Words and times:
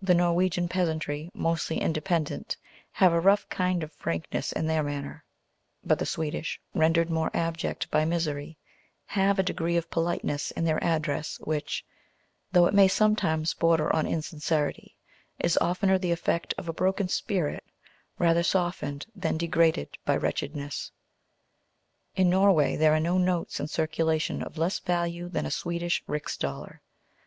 The 0.00 0.14
Norwegian 0.14 0.68
peasantry, 0.70 1.30
mostly 1.34 1.82
independent, 1.82 2.56
have 2.92 3.12
a 3.12 3.20
rough 3.20 3.46
kind 3.50 3.82
of 3.82 3.92
frankness 3.92 4.52
in 4.52 4.66
their 4.66 4.82
manner; 4.82 5.22
but 5.84 5.98
the 5.98 6.06
Swedish, 6.06 6.58
rendered 6.74 7.10
more 7.10 7.30
abject 7.34 7.90
by 7.90 8.06
misery, 8.06 8.56
have 9.04 9.38
a 9.38 9.42
degree 9.42 9.76
of 9.76 9.90
politeness 9.90 10.50
in 10.52 10.64
their 10.64 10.82
address 10.82 11.36
which, 11.40 11.84
though 12.50 12.64
it 12.64 12.72
may 12.72 12.88
sometimes 12.88 13.52
border 13.52 13.94
on 13.94 14.06
insincerity, 14.06 14.96
is 15.38 15.58
oftener 15.58 15.98
the 15.98 16.10
effect 16.10 16.54
of 16.56 16.66
a 16.66 16.72
broken 16.72 17.08
spirit, 17.08 17.62
rather 18.18 18.42
softened 18.42 19.04
than 19.14 19.36
degraded 19.36 19.98
by 20.06 20.16
wretchedness. 20.16 20.90
In 22.16 22.30
Norway 22.30 22.76
there 22.76 22.94
are 22.94 22.98
no 22.98 23.18
notes 23.18 23.60
in 23.60 23.66
circulation 23.68 24.42
of 24.42 24.56
less 24.56 24.78
value 24.78 25.28
than 25.28 25.44
a 25.44 25.50
Swedish 25.50 26.02
rix 26.06 26.38
dollar. 26.38 26.80